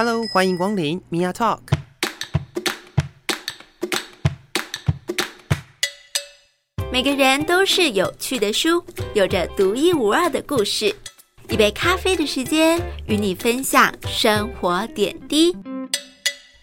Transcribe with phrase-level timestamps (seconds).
[0.00, 1.58] Hello，欢迎光临 Mia Talk。
[6.92, 10.94] 每个人都是有趣的书，有着独一无二的故事。
[11.48, 15.52] 一杯咖啡的时间，与你分享生活点滴。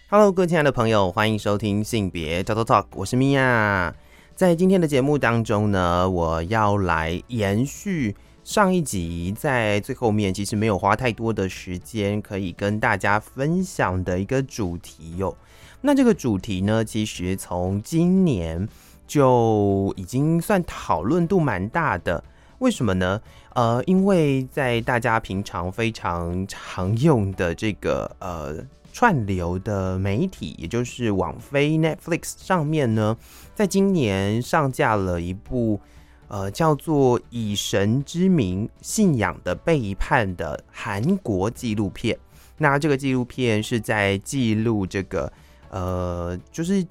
[0.08, 3.92] Hello，各位亲爱的朋友，欢迎收听性别偷偷 Talk，我是 Mia。
[4.34, 8.16] 在今天的节目当中呢，我要来延续。
[8.46, 15.36] 上一集在最后面，其实没有花太多的时间可以跟大家分享的一个主题哟。
[15.80, 18.68] 那这个主题呢，其实从今年
[19.04, 22.22] 就已经算讨论度蛮大的。
[22.60, 23.20] 为什么呢？
[23.54, 33.16] 呃，因为在大家平常非常常用的这个呃串流的媒体，也就是网飞 Netflix 上面呢，
[33.56, 35.80] 在今年上架了一部。
[36.28, 42.18] 呃，叫做《以神之名：信仰的背叛》的韩国纪录片。
[42.58, 45.32] 那这个纪录片是在记录这个
[45.70, 46.84] 呃，就是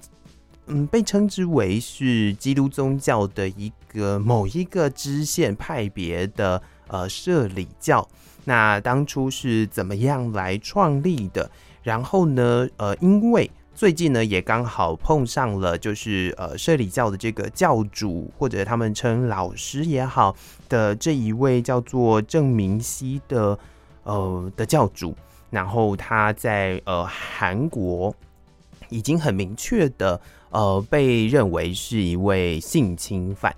[0.66, 8.06] 嗯，被称之为是基督宗教的一个某一个支线派别的呃社理教。
[8.44, 11.50] 那当初是怎么样来创立的？
[11.82, 20.34] 然后呢，呃，因为最近呢，也刚好碰上了，就是呃，社理教的这个教主，或者他们称老师也好
[20.66, 23.58] 的这一位叫做郑明熙的
[24.04, 25.14] 呃的教主，
[25.50, 28.14] 然后他在呃韩国
[28.88, 33.54] 已经很明确的呃被认为是一位性侵犯。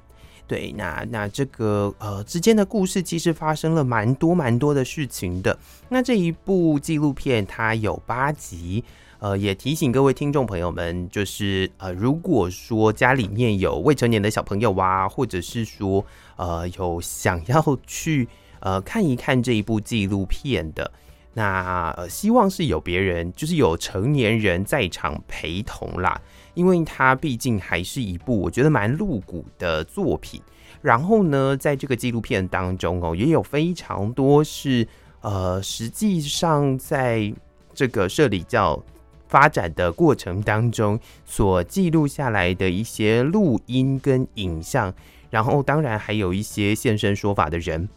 [0.49, 5.57] 对，那那这个呃之间的故事其实发生了蛮多蛮多的事情的。
[5.89, 8.83] 那这一部纪录片它有八集。
[9.21, 16.05] 呃，也提醒各位听众朋友们，就是呃，如果说家里面有未成年的小朋友啊，或者是说
[16.37, 18.29] 呃有想要去
[18.61, 20.89] 呃看一看这一部纪录片的，
[21.35, 26.21] 那呃希望是有别人，就是有成年人在场陪同啦，
[26.55, 30.41] 因为它毕竟还是一部我觉得蛮露骨的作品。
[30.81, 34.87] 然后呢，在这个纪录片当中哦，也有非常多是
[35.23, 37.35] 呃，实际上在
[37.75, 38.81] 这个社里教。
[39.29, 44.93] 发展的过程当中所记录下来的一些录音跟影像，
[45.31, 47.89] 然后当然还有一些现身说法的人。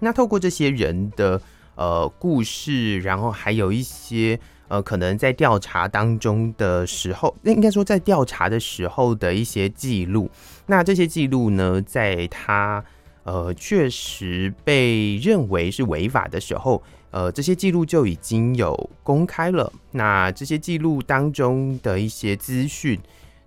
[0.00, 1.40] 那透过这些人的
[1.76, 10.30] 呃故事，然后还有一些呃可能在调查当中的时候，那应该说在调查的时候的一些记录。
[10.66, 12.84] 那这些记录呢，在他
[13.22, 16.82] 呃确实被认为是违法的时候。
[17.10, 19.72] 呃，这些记录就已经有公开了。
[19.92, 23.00] 那这些记录当中的一些资讯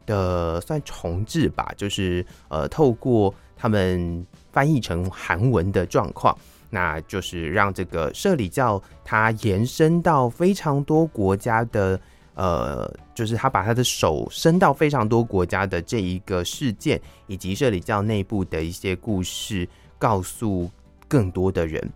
[0.06, 6.36] 的算重置吧，就是呃，透过他们翻译成韩文的状况，
[6.72, 12.00] 那就是让这个社理教它延伸到非常多国家的，
[12.34, 19.70] 呃，就是他把他的手伸到非常多国家的这一个事件，以及社理教内部的一些故事，
[20.00, 20.70] 告诉
[21.08, 21.92] 更多的人。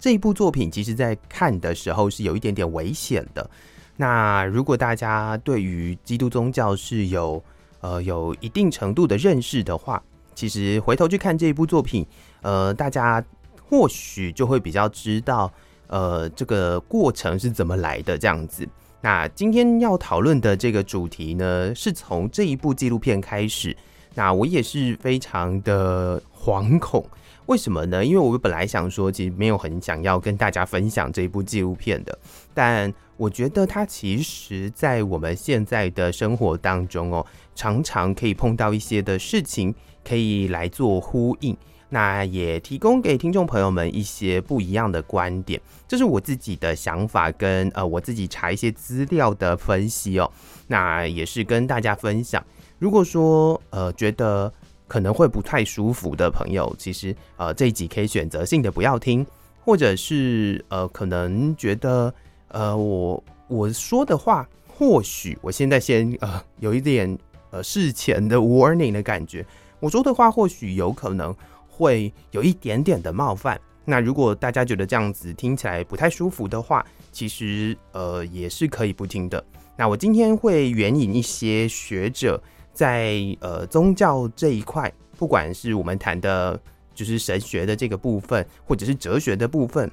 [0.00, 3.50] 这一部作品，其实在看的时候是有一点点危险的。
[3.96, 7.42] 那如果大家对于基督宗教是有
[7.80, 10.02] 呃有一定程度的认识的话，
[10.34, 12.06] 其实回头去看这一部作品，
[12.42, 13.22] 呃，大家
[13.68, 15.52] 或许就会比较知道
[15.88, 18.68] 呃这个过程是怎么来的这样子。
[19.00, 23.76] 那今天要讨论的这个主题呢，是从这一部纪录片开始。
[24.14, 27.04] 那我也是非常的惶恐。
[27.48, 28.04] 为什么呢？
[28.04, 32.18] 因为我本来想说，其实没有很想要跟大家分享这一部纪录片的，
[32.52, 41.56] 但我觉得它其实，在我们现在的生活当中哦，常常可以碰到一些的事情，可以来做呼应。
[41.88, 45.58] 那也提供给听众朋友们一些不一样的观点，
[45.88, 50.30] 这是我自己的想法跟呃我自己查一些资料的分析哦。
[50.66, 52.44] 那也是跟大家分享。
[52.78, 54.52] 如果说呃觉得。
[54.88, 59.24] 可能会不太舒服的朋友，其实呃这一集可以选择性的不要听，
[59.62, 62.12] 或者是呃可能觉得
[62.48, 67.16] 呃我我说的话，或许我现在先呃有一点
[67.50, 69.44] 呃事前的 warning 的感觉，
[69.78, 71.36] 我说的话或许有可能
[71.68, 73.60] 会有一点点的冒犯。
[73.84, 79.44] 那如果大家觉得这样子听起来不太舒服的话，其实呃也是可以不听的。
[79.76, 82.42] 那我今天会援引一些学者。
[82.78, 86.56] 在呃宗教这一块，不管是我们谈的，
[86.94, 89.90] 就是神学的这个部分，或者是哲学的部分，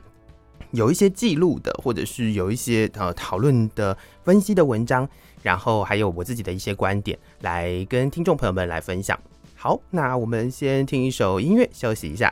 [0.69, 5.09] 有一些记录的，或者是有一些呃讨论的、分析的文章，
[5.41, 9.19] 然后还有我自己的一些观点，来跟听众朋友们来分享。
[9.55, 12.31] 好，那我们先听一首音乐，休息一下。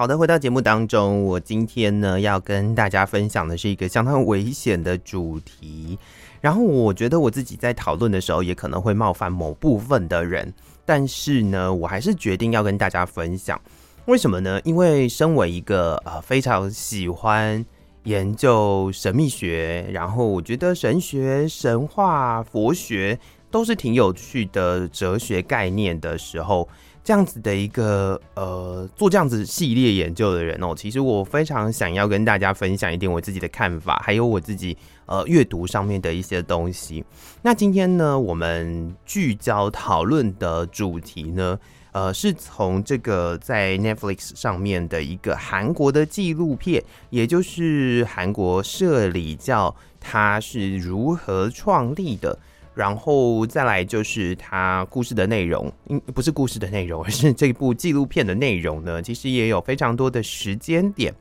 [0.00, 5.98] 好的，回到节目当中，我今天呢要跟大家分享的是一个相当危险的主题。
[6.40, 10.50] 然后我觉得我自己在讨论的时候，也可能会冒犯某部分的人，
[10.86, 13.60] 但是呢，我还是决定要跟大家分享。
[14.06, 14.58] 为什么呢？
[14.64, 17.62] 因为身为一个呃非常喜欢
[18.04, 23.18] 研究神秘学，然后我觉得神学、神话、佛学
[23.50, 26.66] 都是挺有趣的哲学概念的时候。
[27.02, 34.76] 这样子的一个呃，做这样子系列研究的人哦，其实我非常想要跟大家分享一点我自己的看法，还有我自己
[35.06, 37.04] 呃阅读上面的一些东西。
[37.42, 41.58] 那今天呢，我们聚焦讨论的主题呢，
[41.92, 52.38] 呃，是从这个在 Netflix 上面的一个韩国的纪录片，也就是韩国社理教它是如何创立的。
[52.74, 59.02] 然后再来就是它故事的内容，嗯，不是故事的内容，而 是这部纪录片的内容呢。
[59.02, 61.12] 其实也有非常多的时间点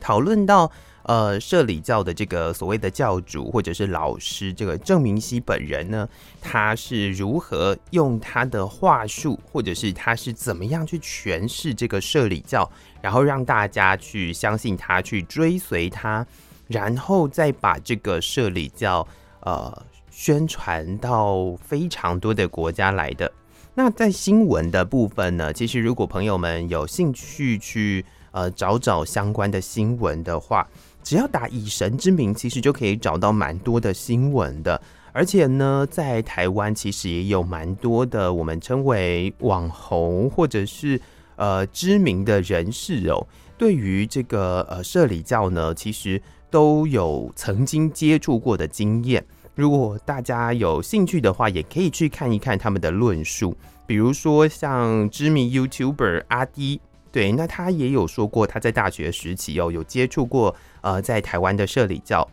[0.00, 0.70] 讨论到，
[1.04, 6.06] 呃，社理教的这个所谓的教主或者是老师，这个郑明熙本人呢，
[6.42, 12.68] 他是如何用他的话术，或者是他是怎么样去诠释这个摄理教，
[13.00, 16.26] 然后让大家去相信他，去追随他，
[16.66, 19.06] 然后再把这个摄理教，
[19.40, 19.82] 呃。
[20.16, 23.30] 宣传到非常多的国家来的。
[23.74, 30.66] 那在新闻的部分呢，其实如果朋友们有兴趣去呃找找相关的新闻的话，
[31.02, 34.80] 只要打以神之名，其实就可以找到蛮多的新闻的。
[35.12, 40.98] 而且呢，在台湾其实也有蛮多的我们称为网红或者是
[41.36, 43.26] 呃知名的人士哦，
[43.58, 46.20] 对于这个呃社理教呢，其实
[46.50, 49.22] 都有曾经接触过的经验。
[49.56, 53.56] 如果大家有兴趣的话，也可以去看一看他们的论述。
[53.86, 56.78] 比如说，像知名 YouTuber 阿滴，
[57.10, 62.28] 对，那他也有说过他在大学时期哦，有接触过呃，在台湾的社理教。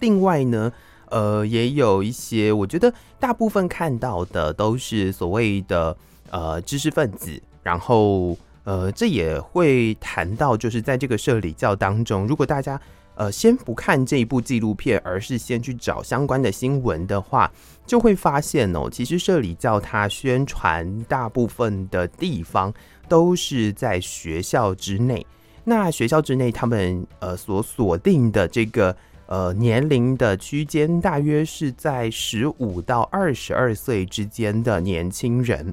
[0.00, 0.72] 另外呢，
[1.10, 5.96] 呃，也有一些，我觉得大部分看到的都是所谓的
[6.30, 7.40] 呃知识分子。
[7.62, 12.80] 然后呃，这也会谈到，就是在这个社理教当中，如果大家。
[13.14, 17.52] 呃，先不看这一部纪录片，而是先去找相关的新闻的话，
[17.86, 22.72] 就会发现哦，其实社里教他宣传大部分的地方
[23.08, 25.24] 都是在学校之内。
[25.62, 35.72] 那学校之内，他们呃所锁定的这个呃年龄的区间，大约是在十五到二十二岁之间的年轻人。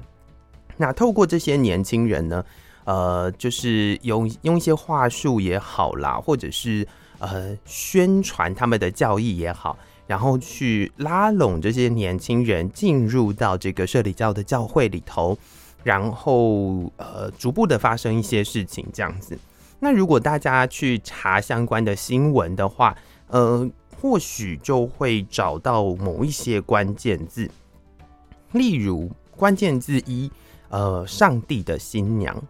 [0.76, 2.44] 那透过这些年轻人呢，
[2.84, 6.86] 呃，就是用用一些话术也好啦，或者是。
[7.20, 15.38] 呃，宣传他们的教义也好，然后去拉拢这些年轻人进入到这个社理教的教会里头，
[15.84, 19.38] 然后呃，逐步的发生一些事情这样子。
[19.78, 22.96] 那如果大家去查相关的新闻的话，
[23.28, 23.70] 呃，
[24.00, 27.50] 或许就会找到某一些关键字，
[28.52, 30.30] 例如关键字一，
[30.70, 32.42] 呃，上帝的新娘。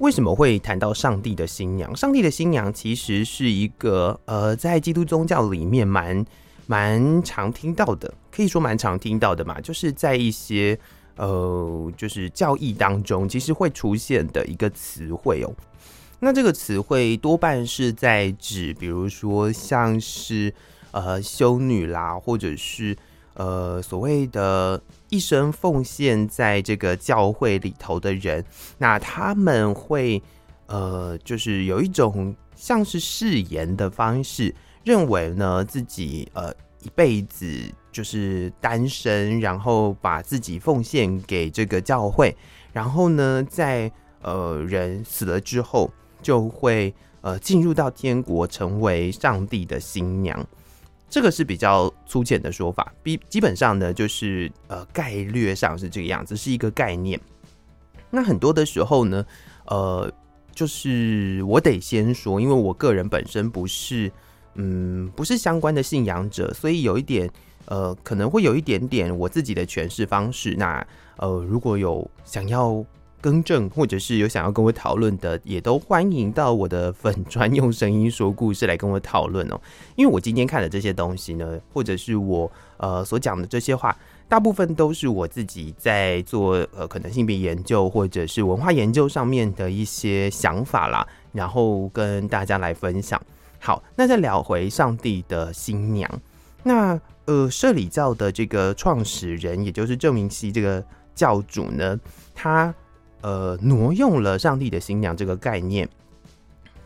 [0.00, 1.94] 为什么会谈到上帝的新娘？
[1.94, 6.24] 上帝的新娘其实是一个呃，在基督宗教里面蛮
[6.66, 9.60] 蛮常听到的，可以说蛮常听到的嘛。
[9.60, 10.78] 就是在一些
[11.16, 15.52] 呃，就是教义当中，其实会出现的一个词汇哦。
[16.18, 20.52] 那这个词汇多半是在指，比如说像是
[20.92, 22.96] 呃修女啦，或者是
[23.40, 24.78] 呃所谓的。
[25.12, 28.44] 一生奉献在这个教会里头的人，
[28.78, 30.22] 那他们会
[30.66, 34.54] 呃，就是有一种像是誓言的方式，
[34.84, 36.54] 认为呢自己呃
[36.84, 37.44] 一辈子
[37.90, 42.36] 就是单身，然后把自己奉献给这个教会，
[42.72, 43.90] 然后呢在
[44.22, 45.90] 呃人死了之后，
[46.22, 50.46] 就会呃进入到天国，成为上帝的新娘。
[51.10, 57.20] 这个是比较粗浅的说法，比基本上呢，就是呃概略上是这个样子，是一个概念。
[58.08, 59.26] 那很多的时候呢，
[59.66, 60.10] 呃，
[60.54, 64.10] 就是我得先说，因为我个人本身不是
[64.54, 67.28] 嗯不是相关的信仰者，所以有一点
[67.66, 70.54] 呃可能会有一点点我自己的诠释方式。
[70.56, 70.86] 那
[71.16, 72.84] 呃如果有想要。
[73.20, 79.60] 更正，或者是有想要跟我讨论的，也都欢迎到我的粉专用声音说故事来跟我讨论哦。
[79.94, 83.94] 因为我今天看的这些东西呢，或者是我呃所讲的这些话，
[84.26, 93.20] 大部分都是我自己在做呃可能性别研究或者是文化研究上面的一些想法啦，然后跟大家来分享。
[93.58, 96.10] 好，那再聊回上帝的新娘，
[96.62, 100.82] 那呃社理教的这个创始人，也就是郑明析这个
[101.14, 102.00] 教主呢，
[102.34, 102.74] 他。
[103.20, 105.88] 呃挪用了上帝的新娘这个概念，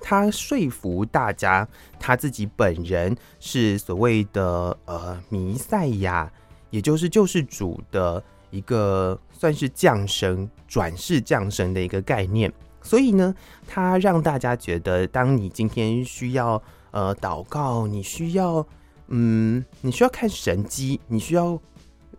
[0.00, 1.66] 他说服大家
[1.98, 6.30] 他自己本人是所谓的呃弥赛亚，
[6.70, 12.52] 也就是救世主的一个算是降生转世降生的一个概念。
[12.82, 13.34] 所以呢，
[13.66, 18.66] 他让大家觉得，当你今天需要呃祷告，你需要
[19.08, 21.58] 嗯，你需要看神迹，你需要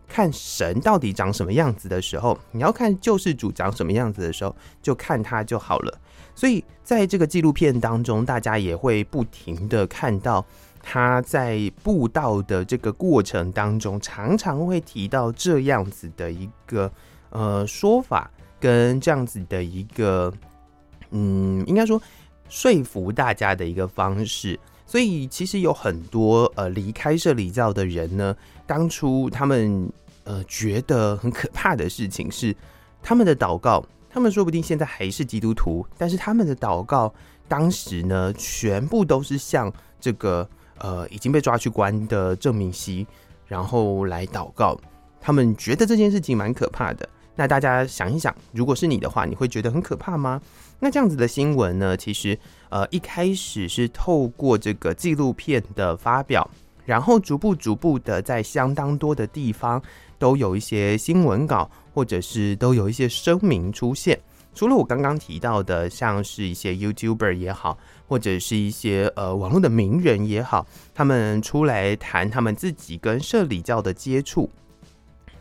[0.07, 6.00] 看神到底长什么样子的时候，你要看救世主长什么样子的时候，就看他就好了。
[6.35, 10.45] 所以在这个纪录片当中，大家也会不停的看到
[10.81, 16.91] 他在布道的这个过程当中，常常会提到这样子的一个
[17.29, 20.33] 呃说法，跟这样子的一个。
[21.12, 22.01] 嗯，应该说
[22.50, 28.35] 说服大家的一个方式，所以其实有很多呃离开摄理教的人呢，
[28.67, 29.91] 当初他们
[30.23, 32.55] 呃觉得很可怕的事情是，
[33.01, 37.13] 他们的祷告，他们说不定现在还是基督徒，但是他们的祷告
[37.47, 43.05] 当时呢，全部都是向这个呃已经被抓去关的郑明熙，
[43.47, 44.79] 然后来祷告，
[45.19, 47.07] 他们觉得这件事情蛮可怕的。
[47.35, 50.41] 那大家想一想，如果是你的话，你会觉得很可怕吗？
[50.79, 52.38] 那这样子的新闻呢，其实
[52.70, 56.50] 呃一开始是透过这个纪录片的发表，
[56.86, 59.82] 然后逐步逐步的在相当多的地方
[60.20, 64.20] 都有一些新闻稿，或者是都有一些声明出现。
[64.53, 67.77] 除了我刚刚提到的，像是一些 YouTuber 也好，
[68.08, 74.50] 或者是一些呃网络的名人也好，他们出来谈他们自己跟社理教的接触。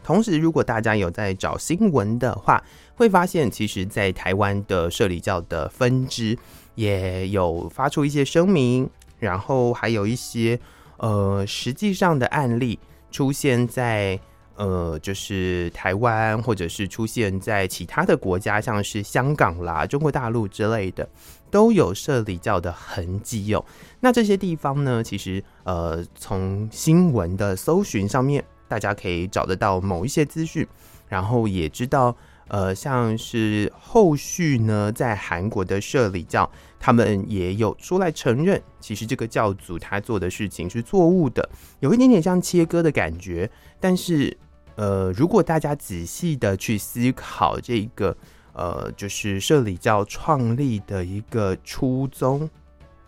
[0.03, 2.62] 同时，如果大家有在找新闻的话，
[2.94, 6.36] 会发现，其实，在台湾的摄理教的分支
[6.74, 10.58] 也有发出一些声明，然后还有一些
[10.98, 12.78] 呃实际上的案例
[13.10, 14.18] 出现在
[14.56, 21.08] 呃就是台湾，或者是出现在其他的国家，像是香港啦、中国大陆之类的，
[21.50, 23.64] 都有摄理教的痕迹哦。
[24.00, 28.44] 那这些地方呢，其实呃从新闻的搜寻上面。
[28.66, 30.66] 大家可以找得到某一些资讯，
[31.06, 32.16] 然后也知道，
[32.48, 41.48] 呃，像是后续呢，在韩国的社理教，他们也有出来承认，其实这个教主他做的事情是错误的，
[41.80, 43.50] 有一点点像切割的感觉。
[43.80, 44.36] 但是，
[44.76, 48.16] 呃，如果大家仔细的去思考这个，
[48.52, 52.48] 呃，就是社理教创立的一个初衷，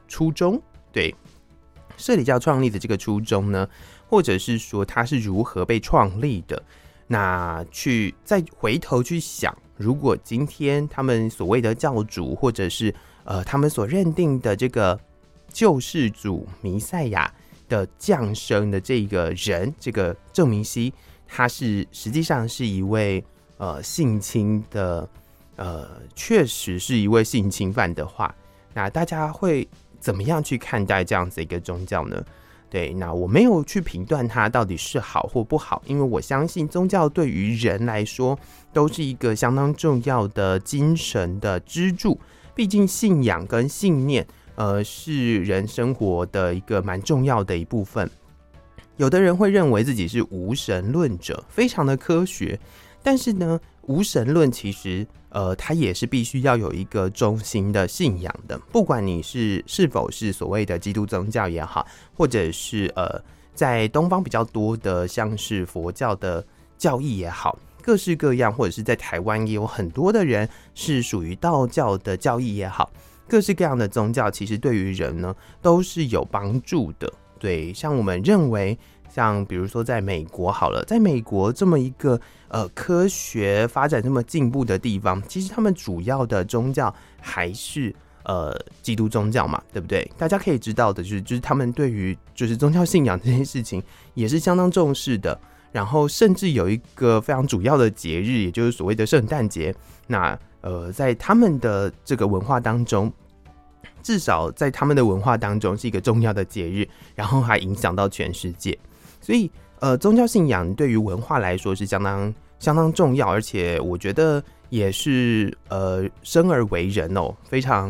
[0.08, 1.14] 初衷，对，
[1.96, 3.68] 社理教创立的这个初衷呢？
[4.08, 6.62] 或者是说他是如何被创立的？
[7.06, 12.94] 那去再回头去想，如果今天他们所谓的教主，或者是
[13.25, 14.98] 呃他们所认定的这个
[15.48, 17.32] 救世主弥赛亚
[17.68, 20.92] 的降生的这个人，这个郑明熙，
[21.26, 23.25] 他是实际上是一位
[23.58, 25.08] 呃性侵的，
[25.56, 28.34] 呃确实是一位性侵犯的话，
[28.75, 29.66] 那大家会
[30.00, 32.25] 怎么样去看待这样子一个宗教呢？
[32.68, 38.38] 对，那我没有去评断它到底是好或不好，因为我相信宗教对于人来说
[38.73, 42.18] 都是一个相当重要的精神的支柱。
[42.54, 48.11] 毕竟信仰跟信念，呃，是人生活的一个蛮重要的一部分。
[48.96, 52.58] 有的人会认为自己是无神论者，非常的科学，
[53.06, 55.06] 但是呢，无神论其实。
[55.30, 61.86] 呃，它也是必须要有一个中心的信仰的，不管你是是否是所谓的基督宗教也好，
[62.16, 63.22] 或者是呃，
[63.52, 66.42] 在东方比较多的像是佛教的
[66.78, 72.90] 教义也好，各式各样，或者是在台湾也有很多的人是属于道教的教义也好，
[73.28, 77.12] 各式各样的宗教其实对于人呢都是有帮助的。
[77.38, 78.78] 对，像我们认为。
[79.16, 87.94] 像比如说，在美国好了，在美国这么一个呃科学发展这么进步的地方，其实他们主要的宗教还是
[88.25, 90.06] 呃基督宗教嘛，对不对？
[90.18, 93.82] 大家可以知道的就是，就是他们对于就是宗教信仰这件事情
[94.12, 95.40] 也是相当重视的。
[95.73, 99.75] 然后甚至有一个非常主要的节日，也就是所谓的圣诞节。
[100.06, 103.11] 那呃，在他们的这个文化当中。
[104.02, 108.78] 至少在他们的文化当中是一个重要的节日，然后还影响到全世界。
[109.26, 117.88] 所以，呃，宗教信仰对于文化来说是相当相当重要，而且我觉得也是呃生而为人哦，非常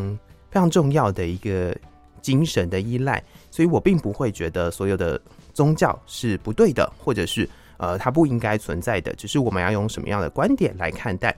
[0.50, 1.76] 非常重要的一个
[2.22, 3.22] 精神的依赖。
[3.50, 5.20] 所以我并不会觉得所有的
[5.52, 11.36] 宗教是不对的，或者是呃它不应该存在的，只是我们要用什么样的观点来看待。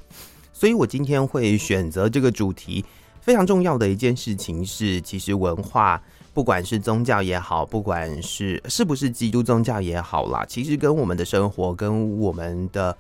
[0.53, 2.85] 所以我今天会选择这个主题。
[3.21, 6.01] 非常重要的一件事情是，其实文化，
[6.33, 12.97] 不管是宗教也好，不管是是不是基督宗教也好啦，其实跟我们的生活、跟我们的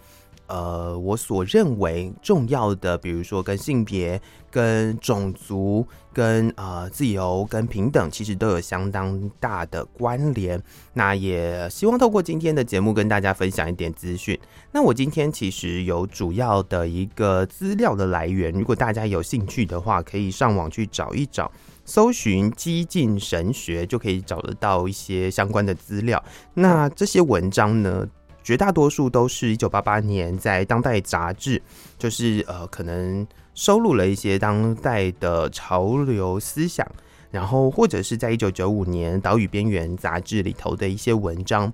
[0.48, 4.20] 呃，我所认为重要的，比如说跟性别、
[4.50, 10.60] 跟种族、跟呃自由、跟平等，其实都有相当大的关联。
[10.94, 14.38] 那也希望透过今天的节目跟大家分享一点资讯。
[14.72, 21.52] 那我今天其实有主要的一个资料的来源，如果大家有兴趣的话，可以上网去找一找，
[21.88, 26.22] 搜寻激进神学，就可以找得到一些相关的资料。
[26.52, 28.06] 那这些文章呢，
[28.44, 31.60] 绝大多数都是一九八八年在《当代》杂志，
[31.96, 36.86] 就是呃，可能收录了一些当代的潮流思想，
[37.30, 41.72] 然后或者是在一九九五年《岛屿边缘》杂志里头的一些文章。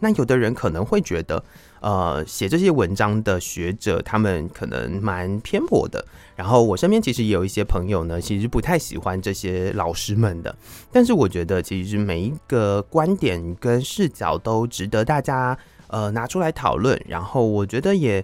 [0.00, 1.42] 那有的人可能会觉得，
[1.80, 6.04] 呃，写这些文章的学者他们可能蛮偏颇的。
[6.36, 10.54] 然后我身边其实也有一些朋友呢，其实不太喜欢这些老师们的。
[10.92, 15.58] 但是我觉得，其实每一个观点跟视角都值得大家。
[15.90, 18.22] 呃，拿出来讨论，然后我觉得也，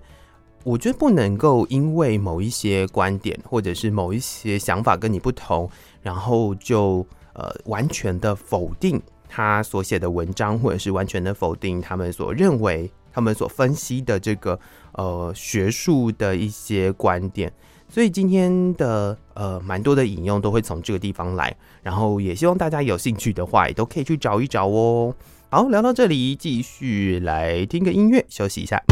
[0.64, 5.66] 我觉得不能够因为某一些观点或者是某一些想法跟你不同，
[6.02, 6.98] 然后就
[7.32, 14.58] 呃完全的否定他所写的文章，或者是完全的否定他们所认为、他们所分析的这个
[14.92, 17.52] 呃学术的一些观点。
[17.88, 25.14] 所以今天的呃蛮多的引用都会从这个地方来，然后也希望大家有兴趣的话，也都可以去找一找哦。
[25.48, 28.82] 好，聊到这里，继续来听个音乐，休息一下。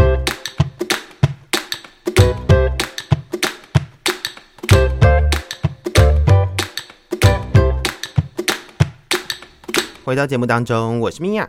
[10.04, 11.48] 回到节目当中，我是米娅。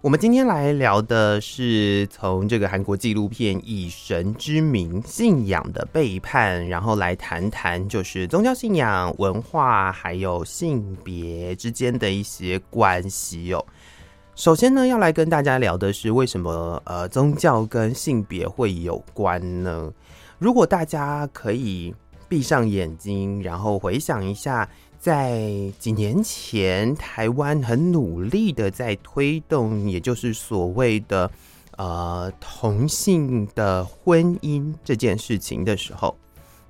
[0.00, 13.66] 我们今天来聊的是从这个韩国纪录片《以神之名：信仰的背叛》，然后来谈谈就是宗教信仰、文化还有性别之间的一些关系哦。
[14.36, 19.92] 首先呢，要来跟大家聊的是为什么呃宗教跟性别会有关呢？
[20.38, 21.92] 如果大家可以
[22.28, 24.68] 闭上眼睛，然后回想一下，
[25.08, 31.30] 在几年前台湾很努力的在推动，也就是所谓的
[31.78, 36.14] 呃同性的婚姻这件事情的时候，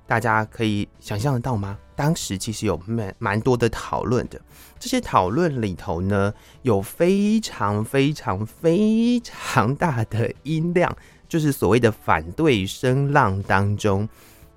[0.07, 1.77] 大家可以想象得到吗？
[1.97, 4.39] 当时其实有蛮蛮多的讨论的。
[4.79, 10.95] 这些讨论里头呢，有非常非常非常大的音量，
[11.27, 14.07] 就是所谓的反对声浪当中，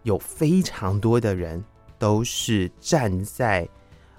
[0.04, 1.64] 有非常多的人
[2.02, 3.68] 都是站在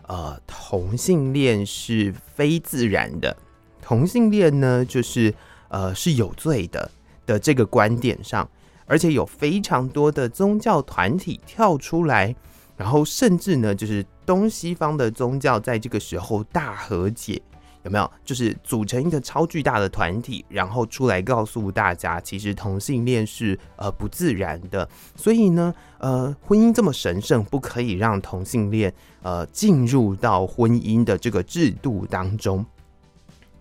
[0.08, 3.36] 呃同性恋是非自然的，
[3.82, 5.34] 同性恋呢就是
[5.68, 6.90] 呃是有罪的
[7.26, 8.50] 的这个观点上，
[8.86, 12.34] 而且有非常多的宗教团体跳出来。
[12.78, 17.42] 然后甚至呢，就是东西方的宗教在这个时候大和解，
[17.84, 18.12] 有没有？
[18.26, 24.88] 就是组成一个超巨大的团体，然后出来告诉大家，其实同性恋是呃不自然的。
[25.16, 32.66] 所以呢，呃，婚姻这么神圣，不可以让同性恋呃进入到婚姻的这个制度当中。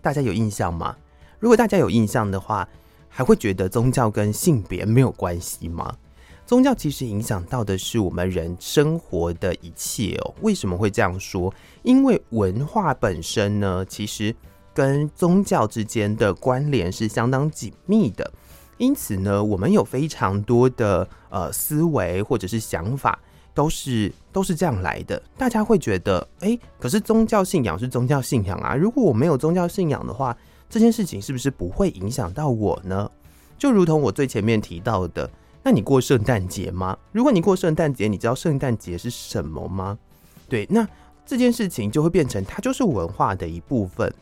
[0.01, 0.95] 大家有印象吗？
[1.39, 2.67] 如果大家有印象的话，
[3.09, 5.93] 还会觉得宗教跟性别没有关系吗？
[6.53, 10.35] 宗教其实影响到的是我们人生活的一切哦。
[10.41, 11.51] 为什么会这样说？
[11.81, 14.35] 因为文化本身呢，其实
[14.71, 18.31] 跟宗教之间的关联是相当紧密的。
[18.77, 23.17] 因此呢，我们有非常多的呃思维或者是想法，
[23.55, 25.19] 都是都是这样来的。
[25.35, 28.75] 大家会觉得，诶，可是宗教信仰是宗教信仰啊。
[28.75, 30.37] 如果我没有宗教信仰的话，
[30.69, 33.09] 这件事情是不是不会影响到我呢？
[33.57, 35.27] 就如同我最前面提到的。
[35.63, 36.97] 那你过圣诞节吗？
[37.13, 39.97] 如果你过圣诞节，你知道圣诞节是什么吗？
[40.49, 40.85] 对，那
[41.25, 44.13] 这件事情就会变成它就是文化的一部分。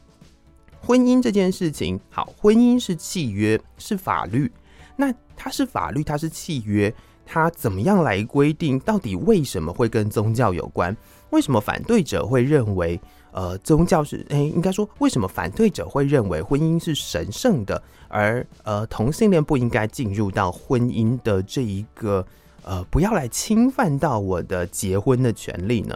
[0.80, 4.52] 婚姻这件事情，好，婚姻是契约，是法律。
[4.96, 6.94] 那它是法律，它是契约，
[7.26, 8.80] 它怎么样来规定？
[8.80, 10.96] 到底为什么会跟宗教有关？
[11.32, 13.00] 为什么反对者会认为？
[13.32, 22.26] 呃，宗教是诶，应该说，为什么反对者会认为婚姻是神圣的，而呃同性恋不应该进入到婚姻的这一个
[22.64, 25.96] 呃，不要来侵犯到我的结婚的权利呢？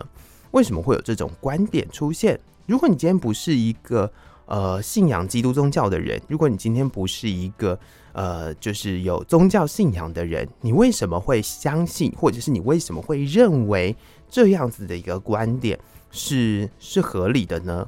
[0.52, 2.40] 为什么会有这种观点出现？
[2.66, 4.10] 如果你今天不是一个
[4.46, 7.78] 呃信仰基督宗教的人，如果你今天不是一个
[8.14, 13.96] 呃就是有宗教信仰的人，你为什么会相信，或者是你为什么会认为
[14.30, 15.80] 这样子的一个观点？
[16.12, 17.86] 是是合理的呢？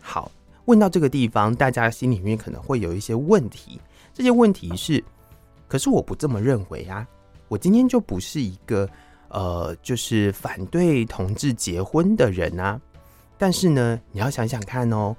[0.00, 0.30] 好，
[0.64, 3.80] 问到这个地方，大家心里面可能会有一些问题。
[4.12, 5.04] 这些问题是，
[5.68, 7.06] 可是我不这么认为啊。
[7.46, 8.88] 我今天就不是一个
[9.28, 12.80] 呃，就是反对同志结婚的人啊。
[13.38, 15.14] 但是呢，你要想想看哦，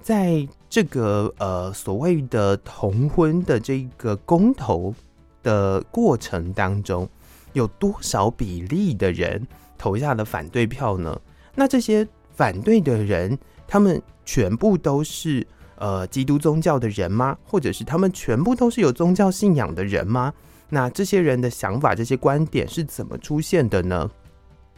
[0.00, 4.94] 在这个呃所谓的同婚的这个公投
[5.42, 7.08] 的过程当中，
[7.52, 9.44] 有多少比例的人
[9.84, 11.20] 投下了反对票呢？
[11.54, 17.36] 那这些反对的人，他们全部都是呃基督宗教的人吗？
[17.44, 20.32] 或者是他们全部都是有宗教信仰的人吗？
[20.70, 24.10] 那这些人的想法、这些观点是怎么出现的呢？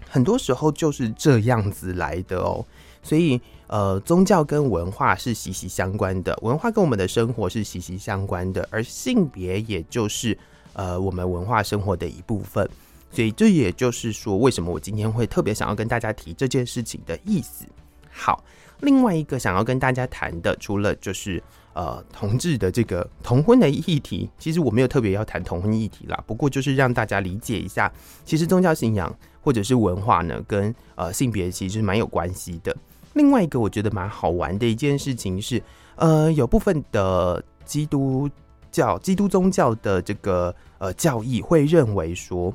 [0.09, 2.67] 很多时候就是这样子来的哦。
[3.01, 10.37] 所以，呃，宗教跟文化是息息相关的，文化跟我们的生活是息息相关的，而性别也就是
[10.73, 12.69] 呃我们文化生活的一部分。
[13.17, 17.65] 所以，这也就是说，为什么我今天会特别想要跟大家提这件事情的意思。
[18.11, 18.45] 好，
[18.81, 26.25] 另外一个想要跟大家谈的，除了就是呃同志的这个同婚的议题，其实我没有特别要谈同婚议题啦。
[26.27, 27.91] 不过就是让大家理解一下，
[28.27, 32.77] 其实宗教信仰或者是文化呢，跟呃性别其实蛮有关系的。
[33.15, 35.63] 另外一个我觉得蛮好玩的一件事情是，
[35.95, 38.29] 呃，有部分的基督
[38.71, 42.55] 教、基督宗教的这个呃教义会认为说，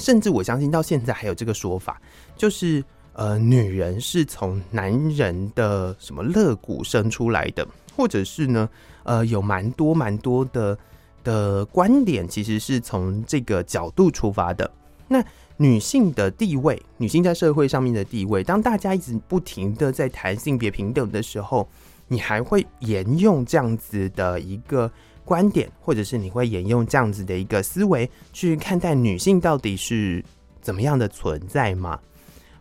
[0.00, 2.00] 甚至我相信到现在还有这个说法，
[2.36, 2.82] 就是
[3.12, 8.68] 呃，女人是从男人的什么肋骨生出来的，或者是呢，
[9.02, 10.78] 呃，有蛮多蛮多的
[11.22, 14.70] 的观点，其实是从这个角度出发的。
[15.06, 15.22] 那
[15.56, 21.68] 女性的地位，女性在社会上面的地位，当大家一直不停的在谈性别平等的时候，
[22.06, 24.90] 你还会沿用这样子的一个
[25.30, 30.24] 观点，或者是你会沿用这样子的一个思维去看待女性到底是
[30.60, 31.96] 怎么样的存在吗？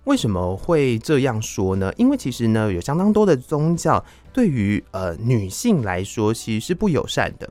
[0.03, 1.91] 为什么会这样说呢？
[1.97, 7.49] 因为其实呢，有相当多的宗教对于呃女性来说，其实是不友善的。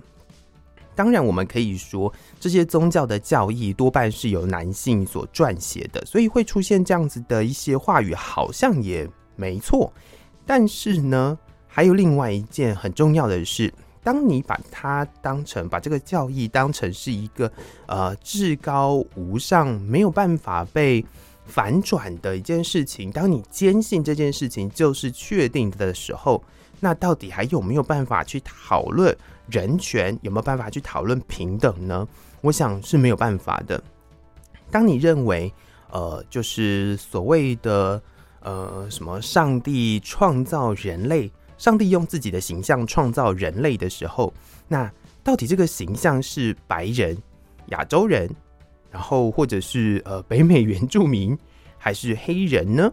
[0.94, 9.92] 当然，我们可以说这些宗教的教义多半是由男性所撰写的，所以会出现这样子的一些话语，好像也没错。
[10.46, 13.74] 但是呢，还有另外一件很重要的事，
[14.08, 17.52] 当你把它当成把这个教义当成是一个
[17.84, 21.04] 呃至高无上、没有办法被
[21.44, 26.42] 反转的一件事情，当你坚信这件事情就是确定的时候，
[26.80, 29.14] 那到底还有没有办法去讨论？
[29.50, 32.08] 人权有没有办法去讨论平等呢？
[32.40, 33.78] 我想是没有办法的。
[34.70, 35.52] 当你认为，
[35.90, 38.02] 呃，就是所谓的
[38.40, 44.32] 呃什么上帝创造人类，上帝用自己的形象创造人类的时候，
[44.68, 44.90] 那
[45.22, 47.14] 到底这个形象是白人、
[47.66, 48.30] 亚洲人，
[48.90, 51.36] 然后或者是呃北美原住民，
[51.76, 52.90] 还是黑人呢？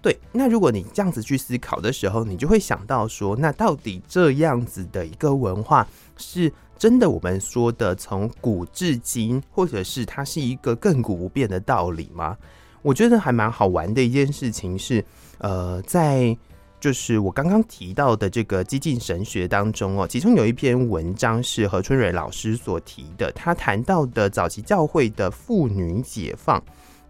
[0.00, 12.36] 对，那如果你这样子去思考的时候，你就会想到说，那到底这样子的一个文化是真的我们说的从古至今，或者是它是一个亘古不变的道理吗？
[12.82, 15.04] 我觉得还蛮好玩的一件事情是，
[15.38, 16.36] 呃，在
[16.82, 26.60] 就是我刚刚提到的这个激进神学当中哦，其中有一篇文章是何春蕊老师所提的，他谈到的早期教会的妇女解放。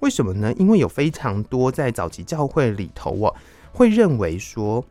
[0.00, 0.52] 为什么呢？
[0.58, 3.34] 因为有非常多在早期教会里头哦，
[3.72, 4.84] 会认为说，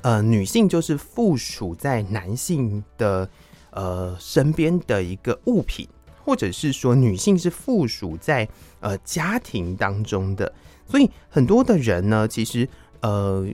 [0.00, 3.30] 呃，女性就是附属在男性的
[3.70, 5.86] 呃身边的一个物品，
[6.24, 8.48] 或者是说女性是附属在
[8.80, 10.52] 呃家庭当中的。
[10.88, 12.68] 所以很多的人呢，其实
[13.00, 13.46] 呃，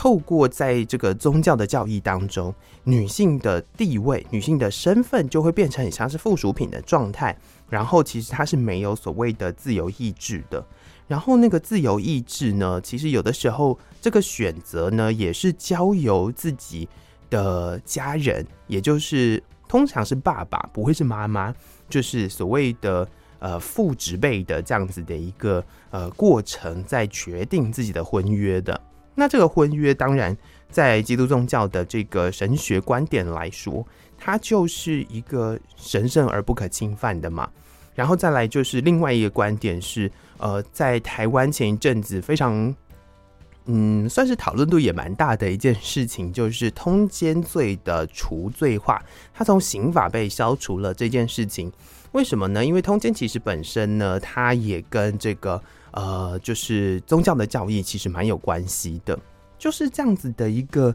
[0.00, 7.36] 透过在这个宗教的教义当中，女性的地位、女性的身份就会变成很像是附属品的状态。
[7.68, 10.64] 然后其实它是没有所谓的自由意志的。
[11.06, 16.88] 然后那个自由意志呢，其实有的时候这个选择呢，也是交由自己
[17.28, 21.54] 的家人，也就是通常是爸爸，不会是妈妈，
[21.90, 23.06] 就是所谓的
[23.38, 28.80] 呃父执辈的这样子的一个呃过程，在决定自己的婚约的。
[29.20, 30.34] 那这个婚约，当然
[30.70, 37.50] 在基督宗教的这个神学观点来说，它就是一个神圣而不可侵犯的嘛。
[37.94, 42.74] 然后再来就是另外一个观点是，呃，在台湾前一阵子非常，
[43.66, 49.04] 嗯，算是讨论度也蛮大的一件事情，就是通奸罪的除罪化，
[49.34, 51.70] 它从刑法被消除了这件事情。
[52.12, 52.64] 为什么呢？
[52.64, 59.18] 因为通奸其实本身呢，它也跟这个呃，就是宗教的教义其实蛮有关系的，
[59.58, 60.94] 就是这样子的一个。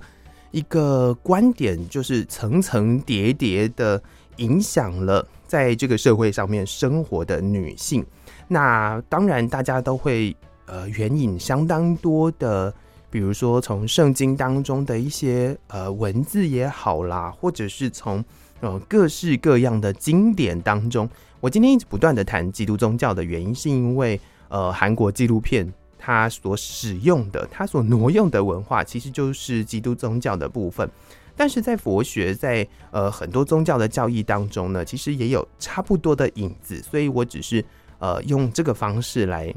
[0.52, 4.02] 一个观点就是层层叠叠的
[4.38, 8.06] 影响了在这个社会上面生活的女性。
[8.48, 10.34] 那当然，大家都会
[10.66, 12.74] 呃援引相当多的，
[13.10, 18.24] 比如说从圣经当中的一些呃文字也好啦，或者是从
[18.66, 21.10] 呃各式各样的经典当中。
[21.40, 25.72] 我今天一直不断的谈基督宗教的原因，是因为呃韩国纪录片。
[25.98, 30.88] 它所使用的，它所挪用的文化，其实就是基督宗教的部分。
[31.36, 37.66] 但是在佛学在呃很多宗教的教义当中呢，其实也有差不多的影子，所以我只是
[37.98, 39.52] 呃用这个方式来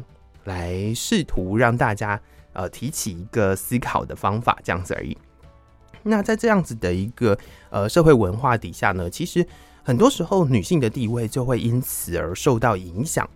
[0.45, 2.19] 来试图让大家
[2.55, 5.15] 呃提起一个思考的方法，这样子而已。
[6.09, 7.39] 那在这样子的一个
[7.71, 9.47] 呃社会文化底下呢，其实
[9.83, 13.29] 很多时候女性的地位就会因此而受到影响。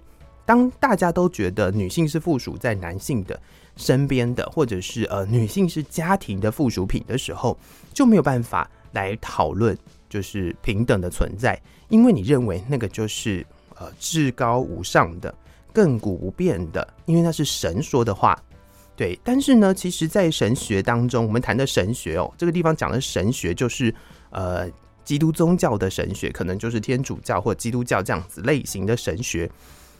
[0.44, 3.40] 当大家都觉得女性是附属在男性的
[3.76, 7.56] 身边的，或者是呃女性是家庭的附属品的时候，
[7.94, 9.76] 就没有办法来讨论
[10.08, 15.32] 就是平等的存在，因为你认为那个就是呃至高无上的、
[15.72, 18.36] 亘古不变的，因为那是神说的话。
[18.94, 23.92] 对，但是呢，其实，在神学当中，我们谈的神学哦，这个地方讲的神学就是
[24.30, 24.70] 呃
[25.02, 29.50] 基督宗教的神学，可能就是天主教或基督教这样子类型的神学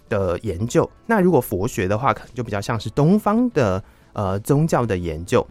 [0.08, 0.88] 的研究。
[1.06, 5.44] 那如果佛学的话，可能就比较像是东方的呃宗教的研究。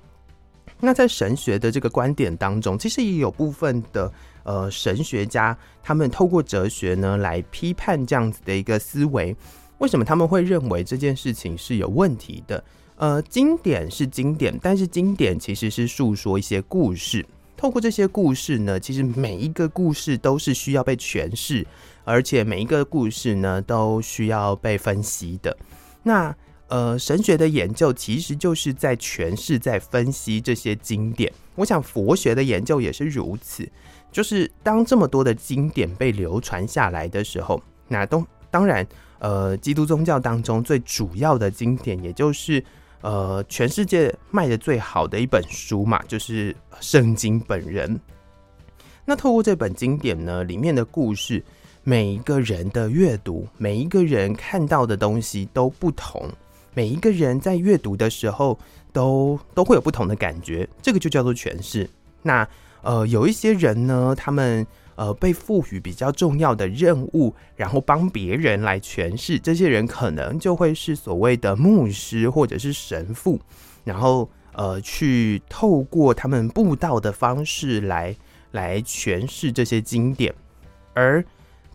[0.80, 4.12] 那在神学的这个观点当中，其实也有部分的
[4.44, 9.36] 呃神学家，他们透过哲学呢来批判这样子的一个思维。
[9.80, 12.64] 为什么他们会认为这件事情是有问题的？
[13.02, 17.26] 呃，经典是经典，但是经典其实是诉说一些故事。
[17.58, 21.66] 透过这些故事呢，其实每一个故事都是需要被诠释，
[22.04, 25.58] 而且每一个故事呢都需要被分析的。
[26.04, 26.36] 那
[26.68, 31.34] 呃，神学的研究其实就是在诠释、在分析这些经典。
[31.56, 33.68] 我想佛学的研究也是如此，
[34.12, 38.86] 就是当这么多的经典被流传下来的时候，那都当然，
[39.18, 42.64] 呃，基督宗教当中最主要的经典，也就是。
[43.02, 48.00] 呃，全世界卖的最好的一本书嘛，就是圣经本人。
[49.06, 51.44] 那透过这本经典呢，里面的故事，
[51.84, 56.30] 每一个人的阅读，每一个人看到的东西都不同，
[56.74, 58.58] 每一个人在阅读的时候
[58.94, 61.90] 都都会有不同的感觉，这个就叫做诠释。
[62.22, 62.48] 那
[62.82, 64.66] 呃，有一些人呢，他们。
[64.96, 73.40] 呃，被赋予比较重要的任务，然后帮别人来诠释，这些人可能就会是所谓的牧师或者是神父，
[73.84, 78.16] 然后呃，去透过他们布道的方式来
[78.52, 80.32] 来诠释这些经典。
[80.94, 81.24] 而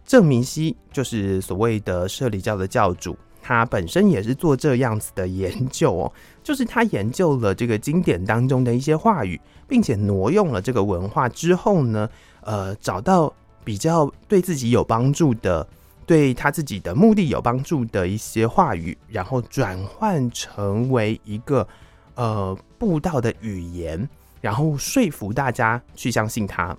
[0.05, 6.12] 郑明熙就是所谓的摄理教的教主，他本身也是做这样子的研究哦，
[6.44, 12.09] 就是他研究了这个经典当中的一些话语，并且挪用了这个文化之后呢。
[12.46, 13.32] 呃，找到
[13.64, 15.66] 比较对自己有帮助的，
[16.06, 21.66] 对他自己的目的有帮助的一些话语，然后转换成为一个
[22.14, 24.09] 呃布道的语言，
[24.40, 26.76] 然后说服大家去相信他。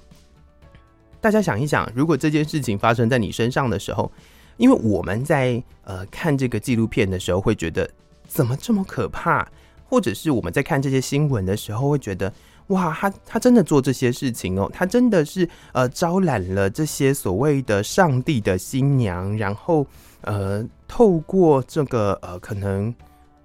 [1.19, 4.09] 大家想一想，如果这件事情发生在你身上的时候，
[4.55, 7.89] 因为我们在呃看这个纪录片的时候会觉得
[8.25, 9.45] 怎么这么可怕，
[9.89, 12.31] 或者是我们在看这些新闻的时候会觉得。
[12.67, 19.87] 哇，他他真的做这些事情哦，他真的是呃招揽了这些所谓的上帝的新娘，然后
[20.21, 22.93] 呃透过这个呃可能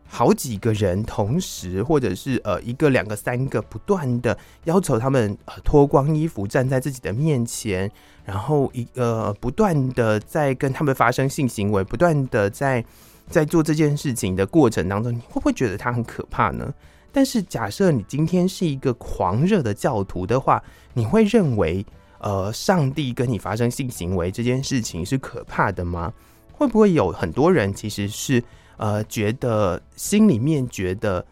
[0.05, 7.89] 好几个人同时，或者是呃一个两个三个不断的要求他们脱光衣服站在自己的面前，
[8.25, 12.85] 然后一、呃、不断的在跟他们发生性行为，不断的在
[13.29, 16.75] 在做这件事情的过程当中，你会不会觉得他很可怕呢？
[17.13, 20.63] 但是，假设你今天是一个狂热的教徒的话，
[20.95, 21.85] 你会认为，
[22.21, 26.11] 呃，上帝跟你发生性行为这件事情是可怕的吗？
[26.51, 28.43] 会不会有很多人其实是，
[28.79, 31.25] 呃，觉得心里面觉得，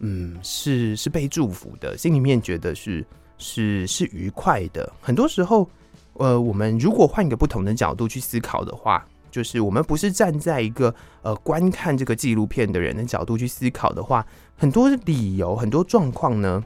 [0.00, 3.06] 嗯，是是被祝福的，心里面觉得是
[3.38, 4.92] 是是愉快的。
[5.00, 5.70] 很多时候，
[6.14, 9.06] 呃，我们如果换一个不同的角度去思考的话。
[9.30, 16.64] 就是我们不是站在一个呃观看这个纪录片的人的角度去思考的话，很多理由、很多状况呢，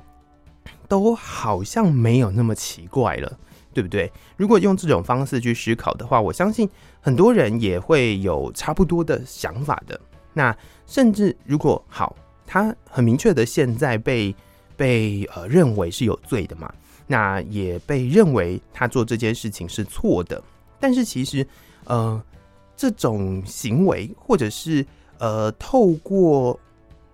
[0.88, 3.38] 都好像没有那么奇怪了，
[3.74, 4.10] 对不对？
[4.36, 6.68] 如果用这种方式去思考的话，我相信
[7.00, 10.00] 很多人也会有差不多的想法的。
[10.32, 14.34] 那甚至如果好，他很明确的现在被
[14.76, 16.72] 被呃认为是有罪的嘛，
[17.06, 20.42] 那也被认为他做这件事情是错的。
[20.78, 21.46] 但是其实
[21.84, 22.22] 呃。
[22.76, 24.84] 这种行为，或者是
[25.18, 26.58] 呃，透过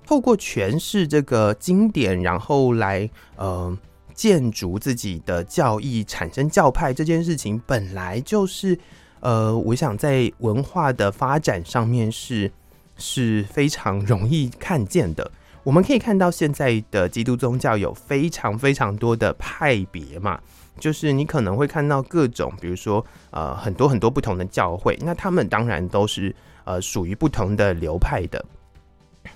[0.06, 3.76] 透过诠释这个经典，然后来呃
[4.14, 8.78] 建筑自己的教义，产生教派这件事情，本来就是
[9.20, 12.50] 呃，我想在文化的发展上面是
[12.96, 15.30] 是非常容易看见的。
[15.64, 20.40] 我们可以看到现在的基督宗教有非常非常多的派别嘛。
[20.78, 28.44] 就是你可能会看到各种，比如说呃很多很多不同的教会，那他们当然都是呃属于不同的流派的。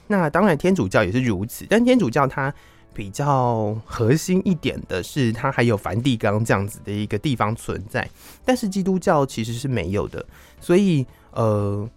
[0.06, 2.52] 那当然天主教也是如此，但天主教它
[2.94, 8.08] 比较核心一点的是，它还有梵蒂冈这样子的一个地方存在，
[8.44, 10.24] 但是基督教其实是没有的。
[10.60, 11.88] 所以，呃，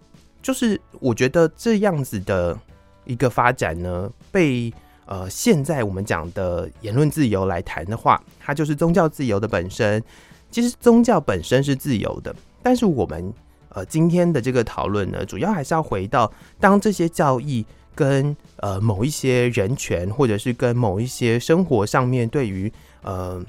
[0.42, 2.58] 就是我觉得这样子的
[3.04, 4.72] 一个发展呢，被
[5.06, 10.02] 呃现在我们讲的言论自由来谈的话，它就是宗教自由的本身。
[10.50, 13.32] 其实宗教本身是自由的，但是我们
[13.70, 17.64] 呃今天的这个讨论呢，主要还是要回到当这些教义。
[17.96, 23.42] 跟呃某一些人权，或者是跟某一些生活上面对于呃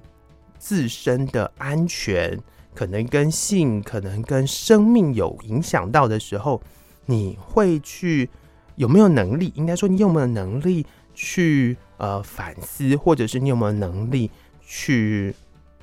[0.57, 2.39] 自身的安全，
[2.73, 6.61] 可能跟性，可能跟生命有影响到的时候，
[7.07, 8.29] 你会去
[8.77, 9.51] 有没有能力？
[9.53, 10.85] 应该说你有没有能力
[11.17, 14.29] 去呃反思，或者是你有没有能力
[14.61, 15.33] 去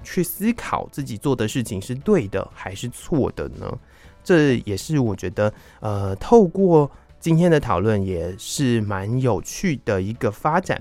[0.05, 3.79] 去思考自己做的事情是对的还是错的呢？
[4.23, 6.89] 这也是我觉得呃透过。
[7.21, 10.79] 今天的讨论也是蛮有趣的一个发展，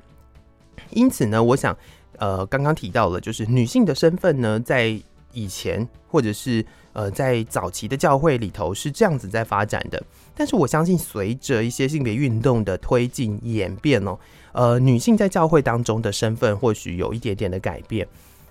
[0.89, 1.73] 因此呢，我想，
[2.17, 10.01] 呃，刚刚提到了，就是女性的身份呢，在以前或者是呃在早期的教会里头是这样子在发展的，
[10.33, 14.17] 但是我相信，随着一些性别运动的推进演变哦，
[14.53, 18.07] 呃，女性在教会当中的身份或许有一点点的改变，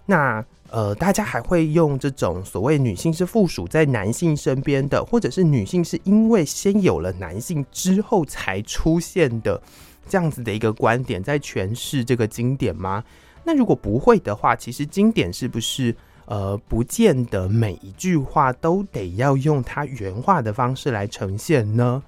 [0.07, 0.45] 那。
[0.73, 9.61] 呃，大家还会用这种所谓女性是附属在男性身边的，或者是女性是因为先有了男性之后才出现的
[10.09, 13.05] 这样子的一个观点，在诠释这个经典吗？
[13.45, 15.95] 那如果不会的话，其实经典是不是
[16.27, 22.03] 呃，不见得每一句话都得要用它原话的方式来呈现呢？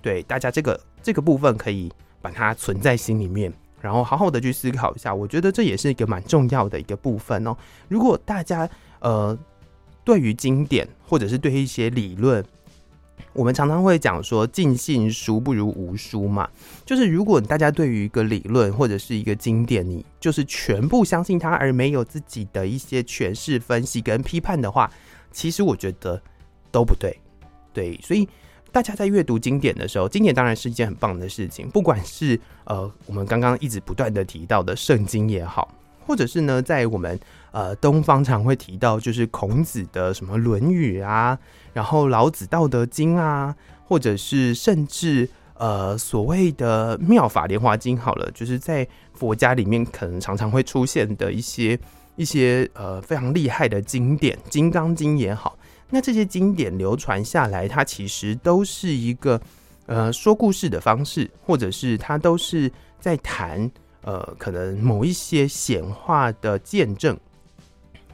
[0.00, 3.52] 对，大家这个这个部分可以把它存在心里面。
[3.78, 7.54] 然后好好的去思考一下，我觉得这也是一个蛮重要的一个部分哦。
[7.88, 8.68] 如果大家
[9.00, 9.36] 呃
[10.02, 12.44] 对于经典或者是对一些理论，
[13.36, 16.48] 我们常常会讲说“尽信书不如无书”嘛，
[16.84, 24.90] 就是如果大家对于一个理论或者是一个经典，你就是全部相信它而没有自己的一些诠释、分析跟批判的话，
[25.30, 26.20] 其实我觉得
[26.72, 27.16] 都不对。
[27.72, 28.28] 对，所以。
[28.72, 31.66] 大家在阅读经典的时候，经典当然是一件很棒的事情。
[31.70, 35.74] 不管是呃，我们刚刚一直不断的提到的圣经也好，
[36.06, 37.18] 或者是呢，在我们
[37.52, 41.38] 呃东方常会提到，就是孔子的什么《论语》啊，
[41.72, 43.54] 然后老子《道德经》啊，
[43.86, 51.78] 或者是甚至呃所谓的《妙法莲华经》好了，就是在佛家里面可能常常会出现的一些
[52.16, 55.58] 一些呃非常厉害的经典，《金刚经》也好。
[55.88, 59.40] 那这些经典流传下来，它其实都是一个
[59.86, 63.70] 呃说故事的方式，或者是它都是在谈
[64.02, 67.16] 呃可能某一些显化的见证。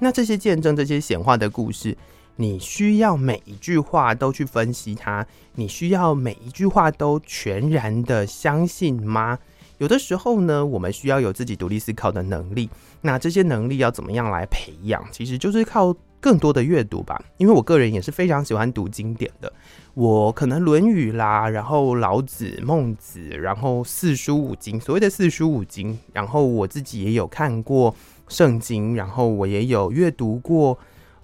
[0.03, 1.97] 那这些见证、这些显化的故事，
[2.35, 9.39] 你需要每一句话都去分析它，你需要每一句话都全然的相信吗？
[9.79, 12.69] 有的时候呢，我们需要有自己独立思考的能力。
[13.01, 15.05] 那这些能力要怎么样来培养？
[15.13, 15.95] 其实就是靠。
[16.23, 19.53] 更多的阅读吧，因为我个人也是非常喜欢读经典的。
[19.93, 27.93] 我可能《论语》啦，然后老子、孟子，然后四书五经，所谓的四书五经，然后我自己也有看过
[28.33, 30.77] 圣经，然后我也有阅读过，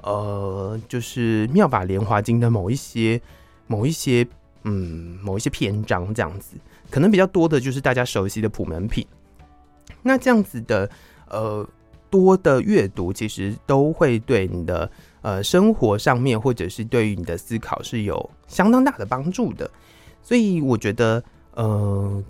[0.03, 3.21] 呃，就是《妙法莲华经》的某一些、
[3.67, 4.27] 某一些，
[4.63, 6.57] 嗯，某一些篇章这样子。
[6.91, 9.07] 可能比较多的就是大家熟悉的普门品。
[10.03, 10.89] 那这样子的，
[11.29, 11.67] 呃。
[12.11, 14.91] 多的阅读其实都会对你的
[15.21, 19.71] 呃生活上面，或者是对于你的思考是有相当大的帮助的。
[20.23, 22.25] 所以我觉得，呃，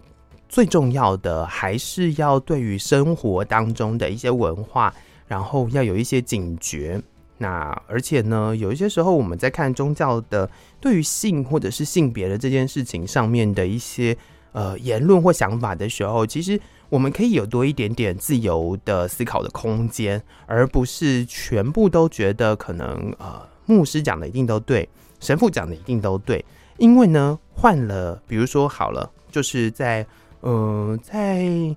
[0.48, 4.92] 最重要的还是要对于生活当中的一些文化，
[5.26, 7.00] 然后要有一些警觉。
[7.36, 14.16] 那而且呢，有一些时候我们在看宗教的对于性或者是性别的这件事情上面的一些
[14.52, 16.60] 呃言论或想法的时候，其实。
[16.90, 24.88] 我们可以有多一点点自由的思考的空间，而不是全部都觉得可能呃牧师讲的一定都对，
[25.20, 26.42] 神父讲的一定都对。
[26.78, 30.06] 因为呢，换了，比如说好了，就是在
[30.40, 31.76] 呃在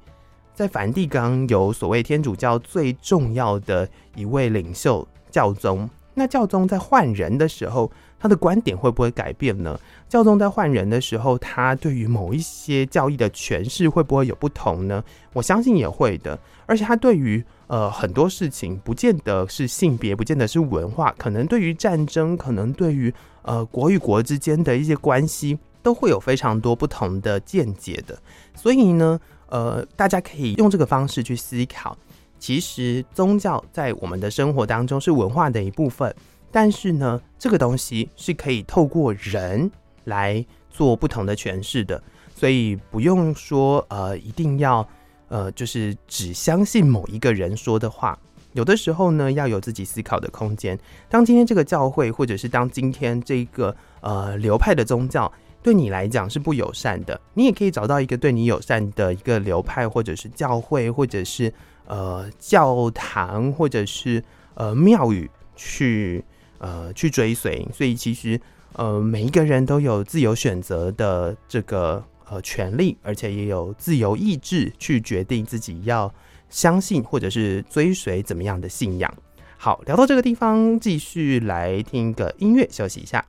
[0.53, 9.79] 在梵蒂冈有所谓天主教最重要的一位领袖教宗，那教宗在换人的时候，他的观点会不会改变呢？
[10.07, 15.03] 教宗在换人的时候，他对于某一些教义的诠释会不会有不同呢？
[15.33, 16.37] 我相信也会的。
[16.67, 23.11] 而且他对于呃很多事情，不见得是性别，不见得是文化，可能对于战争，可能对于
[23.41, 28.17] 呃国与国之间的一些关系，都会有非常多不同的见解的。
[28.55, 31.97] 所以呢，呃，大家可以用这个方式去思考。
[32.39, 36.13] 其实宗教在我们的生活当中是文化的一部分。
[36.53, 39.71] 但是呢，这个东西是可以透过人
[40.03, 42.03] 来做不同的诠释的，
[42.35, 44.85] 所以不用说呃，一定要
[45.29, 48.19] 呃，就是只相信某一个人说的话。
[48.51, 50.77] 有的时候呢，要有自己思考的空间。
[51.07, 55.31] 当今天这个教会，或者是当今天这个呃流派的宗教
[55.63, 61.53] 对你来讲是不友善的，你也可以找到一个对你友善的一个流派，或者是教会，或者是
[61.87, 64.23] 呃教堂，或者是
[64.55, 66.23] 呃庙宇去
[66.57, 67.67] 呃去追随。
[67.73, 68.39] 所以其实
[68.73, 76.13] 呃每一个人都有自由选择的这个呃权利，而且也有自由意志去决定自己要。
[76.51, 79.09] 相信或者是追随怎么样的信仰？
[79.55, 83.25] 好，聊到这个地方，继续来听个音乐，休息一下。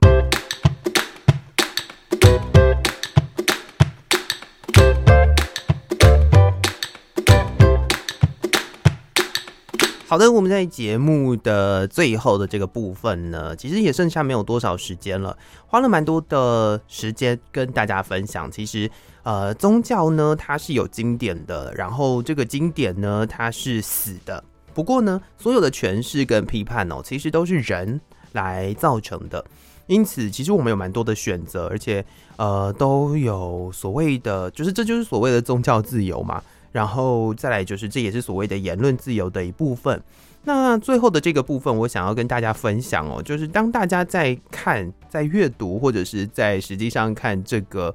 [10.13, 15.35] 好的，我们在节目的最后的这个部分呢，其实也剩下没有多少时间了，
[15.67, 18.51] 花了蛮多的时间跟大家分享。
[18.51, 18.91] 其实，
[19.23, 24.45] 呃，宗教呢，它是有经典的，然后这个经典呢，它是死的。
[24.75, 27.99] 不过呢，所有的诠释跟批判哦，其实都是人
[28.33, 29.43] 来造成的。
[29.87, 32.05] 因此，其实我们有蛮多的选择，而且
[32.37, 36.43] 呃，都有所谓的，就是这就是所谓的宗教自由嘛。
[36.71, 40.03] 然后再来就是，这也是所谓的言论自由的一部分。
[40.45, 47.95] 那最后的这个部分，我想要跟大家分享哦，就是当大家在看、在阅读，或者是在实际上看这个，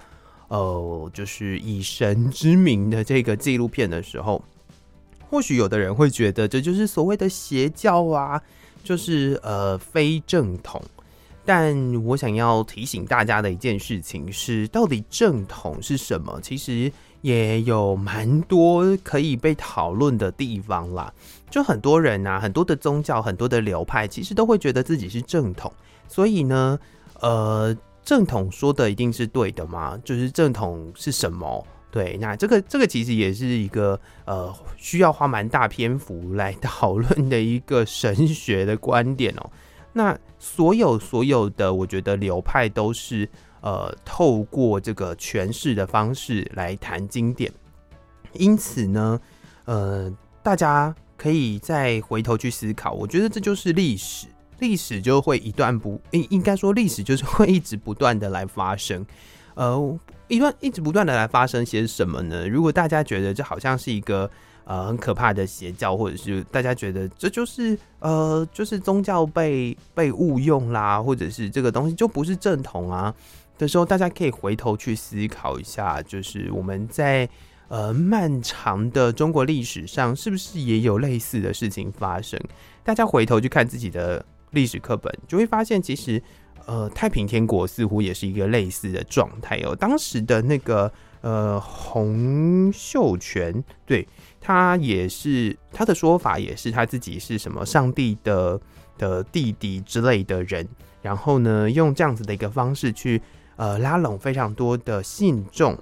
[0.49, 4.39] 呃，就是以神之名的这个纪录片的时候，
[5.29, 8.39] 或许有的人会觉得这就是所谓的邪教啊，
[8.83, 10.79] 就是呃非正统。
[11.47, 16.39] 但我想要提醒大家的一件事情是，到底正统是什么？
[16.43, 16.91] 其实。
[17.21, 21.11] 也有蛮多可以被讨论的地方啦，
[21.49, 25.69] 就很多人啊，很多的宗教，很多的流派，其实都会觉得自己是正统，
[26.07, 26.79] 所以呢，
[27.19, 27.75] 呃，
[28.05, 29.99] 正统说的一定是对的吗？
[30.05, 31.65] 就是正统是什么？
[31.89, 39.49] 对，那这个这个其实也是一个呃需要花蛮大篇幅来讨论的一个神学的观点哦。
[39.93, 43.29] 那所有所有的，我觉得流派都是。
[43.59, 47.51] 呃，透过这个诠释的方式来谈经典，
[48.33, 49.19] 因此呢，
[49.65, 52.93] 呃，大家可以再回头去思考。
[52.93, 54.27] 我觉得这就是历史，
[54.59, 59.05] 历史就会一段不应应该说历史就是会一直不断的来发生。
[59.55, 62.47] 呃，一段一直不断的来发生些什么呢？
[62.47, 64.29] 如果大家觉得这好像是一个
[64.65, 73.13] 呃很可怕的邪教，或者是大家觉得这就是呃就是宗教被被误用啦，或者是这个东西就不是正统啊。
[73.57, 77.27] 的时候，大家可以回头去思考一下，就是我们在
[77.69, 82.39] 呃漫长的中国历史上，是不是也有类似的事情发生？
[82.83, 86.21] 大家回头去看自己的历史课本，就会发现，其实
[86.67, 89.75] 呃太平天国似乎也是一个类似的状态哦。
[89.75, 90.91] 当时的那个
[91.21, 94.07] 呃洪秀全，对，
[94.39, 98.61] 他也是他的说法，也是他自己是什么上帝的
[98.99, 100.67] 的弟弟之类的人，
[101.01, 103.19] 然后呢，用这样子的一个方式去。
[103.59, 105.75] 呃，拉拢非常多的信众。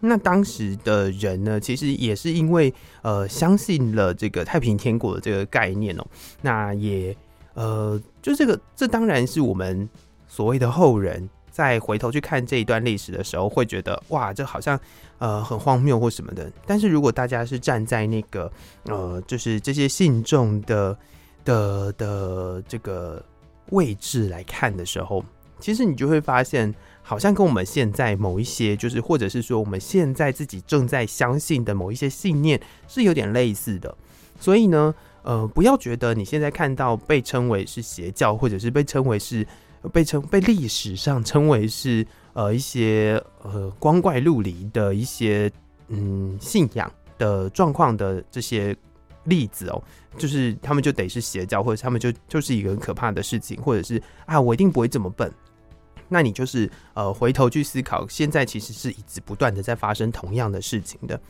[0.00, 6.06] 那当时的人呢，其实也是因为呃相信了这个太平天国的这个概念哦。
[6.40, 7.14] 那也
[7.56, 9.88] 呃，就这个，这当然是我们
[10.28, 14.78] 所谓的后人在回头去看这一段历史的时候，会觉得哇，这好像
[15.18, 16.52] 呃很荒谬或什么的。
[16.66, 18.52] 但是如果大家是站在那个
[18.84, 20.94] 呃，就是这些信众的
[21.46, 23.24] 的的这个
[23.70, 25.24] 位置来看的时候，
[25.58, 33.96] 其实你就会发现，好像跟我们现在某一些，就是或者是说我们现在自己正在相信的某一些信念是有点类似的。
[34.38, 34.94] 所以呢，
[35.26, 39.44] 呃，不要觉得你现在看到被称为是邪教，或者是被称为是
[39.92, 45.50] 被称被历史上称为是呃一些呃光怪陆离的一些
[45.88, 48.74] 嗯信仰的状况的这些
[49.24, 49.82] 例子哦，
[50.16, 55.28] 就是他们就得是邪教，或者他们就就是一个很可怕的事情，或者是啊，我一定不会这么笨。
[56.08, 61.20] 那你就是呃回头去思考，现在其实是一直不断的在发生同样的事情的。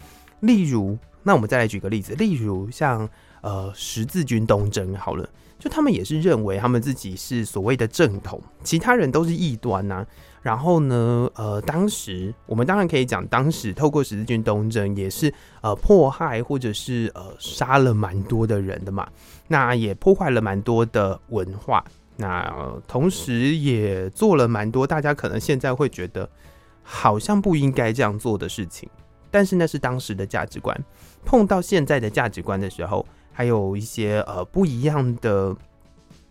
[0.40, 3.08] 例如，那我们再来举个例子，例如像
[3.40, 10.06] 呃十字军东征好了，就他们也是认为他们自己是所谓的正统，其他人都是异端呐、
[10.40, 19.08] 然后呢，呃，当时我们当然可以讲，当时透过十字军东征也是呃迫害或者是呃杀了蛮多的人的嘛，
[19.48, 21.84] 那也破坏了蛮多的文化。
[22.18, 26.30] 那同时也做了蛮多大家可能现在会觉得
[26.84, 28.88] 好像不应该这样做的事情，
[29.28, 30.74] 但是那是当时的价值观。
[31.26, 35.54] 碰到现在的价值观的时候，还有一些呃不一样的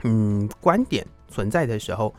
[0.04, 2.16] 嗯观点存在的时候，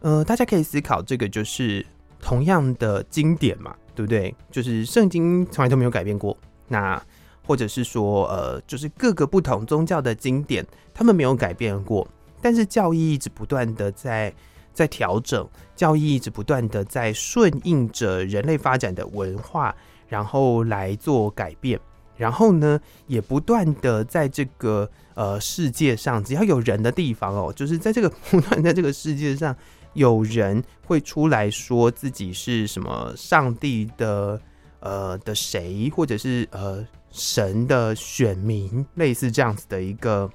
[0.00, 1.86] 呃，大家可以思考，这个就是
[2.20, 4.34] 同样的经典嘛，对不对？
[4.50, 6.36] 就是圣经从来都没有改变过。
[6.66, 7.00] 那
[7.46, 12.08] 或者是说，呃，就是各个不同宗教的经典，他们没有改变过，
[12.40, 14.32] 但是教义一直不断的在
[14.72, 19.74] 在调整，教义一直不断的在顺应着人类发展的文化，
[20.12, 21.80] 然后来做改变。
[22.14, 29.56] 然后呢，也不断的在这个呃世界上，只要有人的地方哦，就是在这个不断在这个世界上，
[29.94, 34.38] 有人会出来说自己是什么上帝的
[34.80, 40.30] 呃的谁，或者是呃神的选民，类似这样子的一个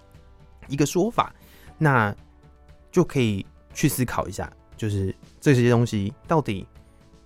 [0.67, 1.33] 一个说法，
[1.77, 2.13] 那
[2.91, 6.67] 就可以去思考一下，就是这些东西到底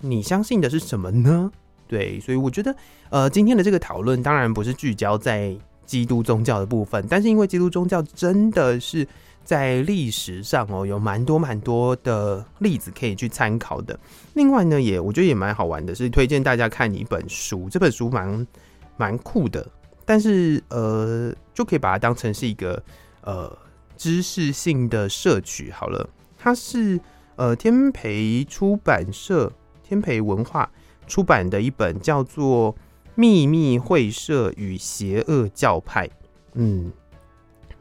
[0.02, 1.50] 你相信的是什么呢？
[1.92, 2.74] 对，所以我觉得，
[3.10, 5.54] 呃，今天的这个讨论当然不是聚焦在
[5.86, 9.06] 基督宗教的部分，但是因为基督宗教真的是
[9.44, 14.00] 在历史上哦，有蛮多蛮多的例子可以去参考的。
[14.36, 18.48] 另外呢，也我觉得也蛮好玩的，是推荐大家看一本书，这本书蛮
[18.96, 19.68] 蛮酷的，
[20.06, 22.82] 但是呃，就可以把它当成是一个
[23.24, 23.54] 呃
[23.98, 26.10] 知识性的摄取好了。
[26.38, 26.98] 它是
[27.36, 29.52] 呃天培出版社、
[29.84, 30.72] 天培文化。
[31.12, 32.74] 出版的一本叫做
[33.16, 36.08] 《秘密会社与邪恶教派》，
[36.54, 36.90] 嗯，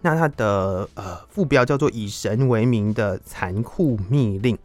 [0.01, 4.59] 那它的呃副标叫做“以神为名的残酷密令”。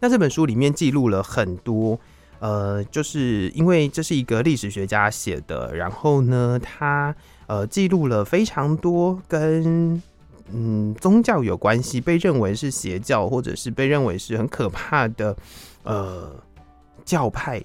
[0.00, 1.96] 那这本书里面记录了很多，
[2.40, 7.14] 呃，就是因为这是一个历史学家写的，然后呢，他
[7.46, 10.02] 呃记录了非常多跟
[10.52, 15.36] 嗯宗教有关系，被认为是邪教或者是被认为是很可怕的
[15.84, 16.32] 呃
[17.04, 17.64] 教派。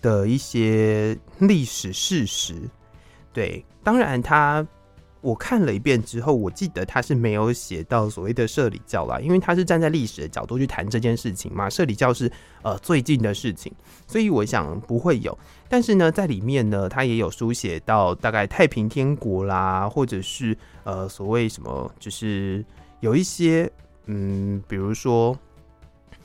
[0.00, 2.54] 的一些历史事实，
[3.32, 4.66] 对，当然他
[5.20, 11.68] 我看了一遍之后，我记得他是没有写到所谓的社理教啦，因为他是站在历史的角度去谈这件事情嘛。
[11.68, 12.30] 社理教是
[12.62, 13.72] 呃最近的事情，
[14.06, 15.36] 所以我想不会有。
[15.68, 22.64] 但是呢，在里面呢，他也有书写到大概太平天国啦，或者是呃所谓什么，就是
[23.00, 23.70] 有一些
[24.06, 25.36] 嗯，比如说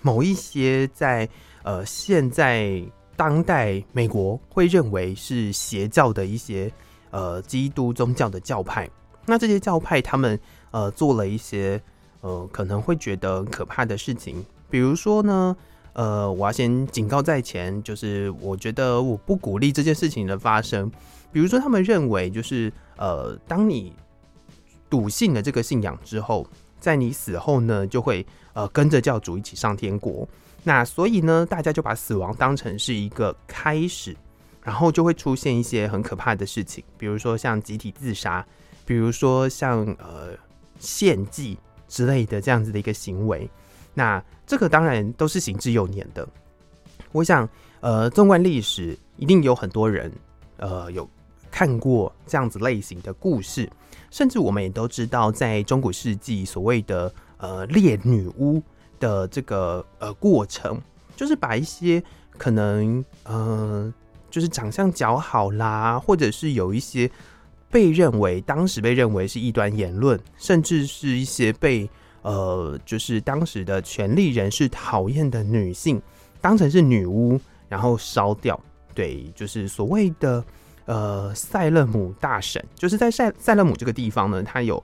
[0.02, 1.28] 某一些在
[1.64, 2.84] 呃现在。
[3.16, 6.72] 当代美国会认为是邪教的一些
[7.12, 8.90] 呃基督宗教的教派，
[9.26, 10.40] 那这些教派他们
[10.72, 11.82] 呃做了一些
[12.22, 15.56] 呃可能会觉得可怕的事情，比如说呢，
[15.94, 20.92] 呃我要先警告在前，就是我觉得我不鼓励这件事情的发生。
[21.32, 23.94] 比如说他们认为就是呃当你
[24.90, 26.48] 笃信了这个信仰之后，
[26.80, 30.28] 在你死后呢就会呃跟着教主一起上天国。
[30.66, 34.16] 那所以呢，大家就把死亡当成是一个开始，
[34.62, 38.46] 然后就会出现一些很可怕的事情，比如说像集体自杀，
[38.86, 40.30] 比如说像呃
[40.80, 41.58] 献祭
[41.90, 43.50] 之类的这样子的一个行为。
[43.94, 46.26] 那这个当然都是行之有年的。
[47.12, 47.48] 我想，
[47.82, 50.12] 呃，纵观历史，一定有很多人
[50.58, 51.08] 呃有
[51.52, 53.70] 看过这样子类型的故事，
[54.12, 58.64] 甚至我们也都知道，在中古世纪所谓的呃猎女巫。
[59.04, 60.80] 的这个呃过程，
[61.14, 62.02] 就是把一些
[62.38, 63.94] 可能呃，
[64.32, 67.12] 就是长相姣好啦，或者是有一些
[67.70, 71.90] 被认为当时被认为是异端言论，甚至是一些被
[72.22, 76.02] 呃，就是当时的权力人士讨厌的女性，
[76.40, 77.38] 当成是女巫，
[77.68, 78.58] 然后烧掉。
[78.96, 80.42] 对，就是所谓的
[80.86, 84.82] 呃塞勒姆大神，就是在塞塞勒姆这个地方呢，它有。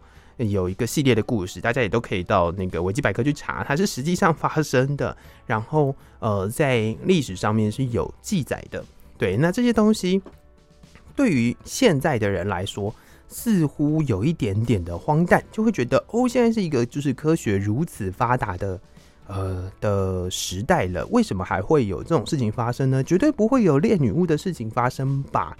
[0.48, 5.16] 有一个系列的故事，大家也都可以到那个维基百科去查，它是实际上发生的，
[5.46, 8.82] 然后呃，在历史上面是有记载的。
[9.18, 10.22] 对，那这些东西
[11.14, 12.96] 对于现在的人来说，
[13.28, 18.80] 似乎有一点点的荒诞，就会觉得哦，现在是一个就是科学如此发达的
[19.28, 23.04] 呃的时代了，为什么还会有这种事情发生呢？
[23.04, 25.58] 绝对不会有恋女巫的事情发生吧？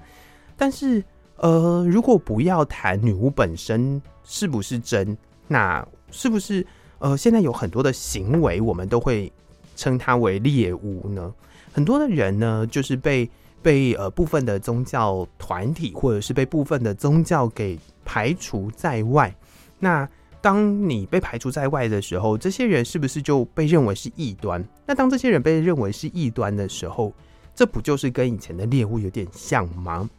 [0.56, 1.04] 但是。
[1.42, 5.18] 呃，如果不要谈女巫本身是不是真，
[5.48, 6.66] 那是不是
[7.00, 9.32] 呃，现在有很多的行为，我们都会
[9.76, 11.34] 称它为猎巫呢？
[11.72, 13.30] 很多的人呢，就是被
[13.62, 19.34] 被呃部分的宗教团体，或者是被部分的宗教给排除在外。
[19.80, 20.08] 那
[20.42, 24.62] 当你被排除在外的时候，这些人是不是就被认为是异端？
[24.86, 27.14] 那当这些人被认为是异端的时候，
[27.56, 30.10] 这不就是跟以前的猎巫有点像吗？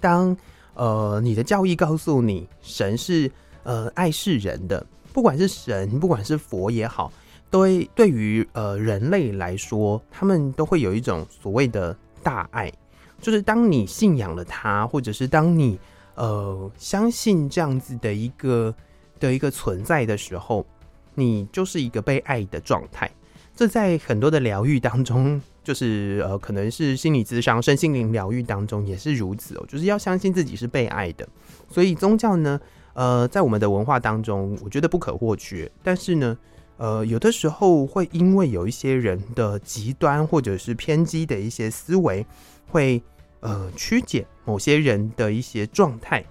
[0.00, 0.36] 当
[0.74, 3.30] 呃你的教义告诉你神是
[3.62, 7.12] 呃爱世人的，不管是神，不管是佛也好，
[7.50, 12.72] 都会对于呃人类来说，他们都会有一种所谓的大爱，
[13.20, 15.78] 就是当你信仰了他，或者是当你
[16.14, 18.74] 呃相信这样子的一个
[19.18, 20.66] 的一个存在的时候，
[21.14, 23.10] 你就是一个被爱的状态。
[23.54, 31.28] 这在很多的疗愈当中就是呃，可能是心理咨商、身心灵疗愈当中也是如此哦，就是要相信自己是被爱的。
[31.68, 32.60] 所以宗教呢，
[32.94, 35.68] 呃，在我们的文化当中，我觉得不可或缺。
[35.82, 36.38] 但是呢，
[36.76, 42.24] 呃，有的时候会因为有一些人的极端或者是偏激的一些思维，
[42.68, 43.02] 会
[43.40, 46.24] 呃曲解某些人的一些状态。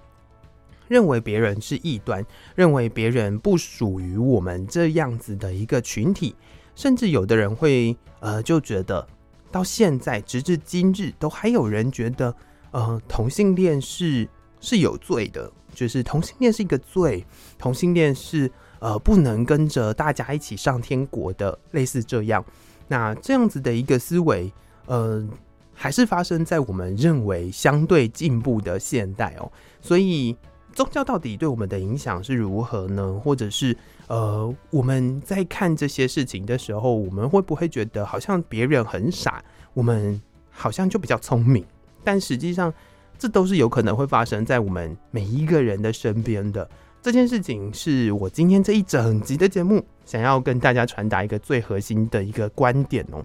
[0.88, 2.24] 认为别人是异端，
[2.56, 6.36] 认为别人不属于我们这样子的一个群体，
[6.76, 9.08] 甚至有的人会呃就觉得，
[9.56, 12.36] 到现在直至今日都还有人觉得，
[12.72, 14.28] 呃同性恋是
[14.60, 17.26] 是有罪的，就是同性恋是一个罪，
[17.58, 22.44] 同性恋是呃不能跟着大家一起上天国的，类似这样。
[22.90, 24.52] 那这样子的一个思维，
[24.88, 25.26] 呃，
[25.74, 29.50] 还是发生在我们认为相对进步的现代哦，
[29.80, 30.36] 所以。
[30.76, 33.18] 宗教到底对我们的影响是如何呢？
[33.24, 33.76] 或者是
[34.08, 39.42] 呃，我们在看这些事情的时候，我们会不会觉得好像别人很傻，
[39.74, 40.22] 我们
[40.52, 41.64] 好像就比较聪明？
[42.04, 42.72] 但实际上，
[43.18, 46.70] 这都是有可能会发生在我们每一个人的身边的。
[47.02, 53.24] 这件事情是我今天这一整集的节目想要跟大家传达一个最核心的一个观点哦，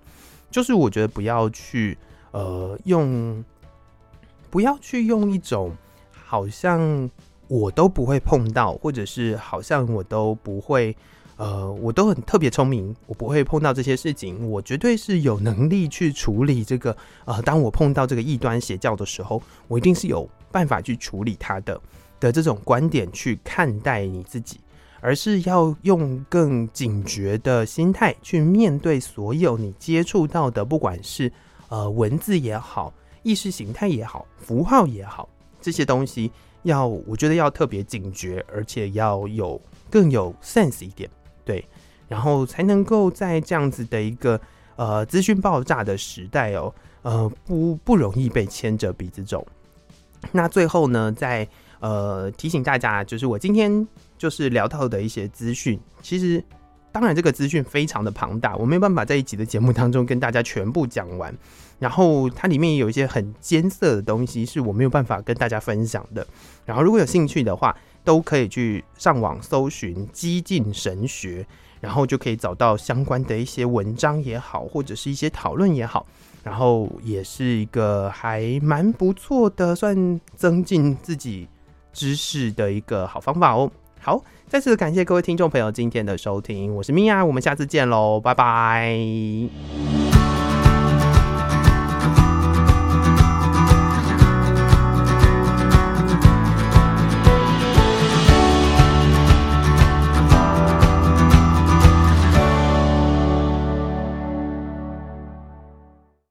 [0.53, 1.98] 就是我觉得不要去
[2.30, 3.44] 呃用，
[4.51, 5.76] 不要去用一种
[6.12, 7.11] 好像。
[7.51, 10.96] 我都不会碰到，或者是好像我都不会，
[11.36, 14.48] 呃，我都很特别聪明，我不会碰到这些事情。
[14.48, 21.80] 我绝对是有能力去处理这个，呃，当我碰到这个异端邪教的时候，我一定是有办法去处理它的
[22.20, 24.61] 的这种观点去看待你自己，
[25.01, 31.32] 而是要用更警觉的心态去面对所有你接触到的，不管是
[31.68, 32.94] 呃文字也好，
[33.24, 35.28] 意识形态也好，符号也好，
[35.61, 36.30] 这些东西。
[36.62, 41.08] 要我觉得要特别警觉，而且要有更有 sense 一点，
[41.44, 41.64] 对，
[42.08, 44.40] 然后才能够在这样子的一个
[44.76, 49.46] 呃资讯爆炸的时代哦，呃不不容易被牵着鼻子走。
[50.32, 51.48] 那最后呢，再
[51.80, 53.86] 呃提醒大家，就是我今天
[54.18, 56.44] 就是聊到的一些资讯，其实
[56.93, 61.34] 当然这个资讯非常的庞大，我没有办法在一集的节目当中跟大家全部讲完。
[61.78, 66.26] 然后它里面也有一些很艰涩的东西，是我没有办法跟大家分享的。
[66.66, 67.74] 然后如果有兴趣的话，
[68.05, 71.47] 都可以去上网搜寻“激进神学”，
[71.80, 76.07] 然后就可以找到相关的一些文章也好，或者是一些讨论也好。
[76.43, 81.47] 然后也是一个还蛮不错的，算增进自己
[81.93, 83.70] 知识的一个好方法哦。
[84.01, 90.20] 好，再次感谢各位听众朋友今天的收听，我是米娅，我们下次见喽，拜拜。